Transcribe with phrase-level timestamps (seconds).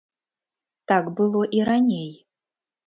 [0.93, 2.11] Так было і раней.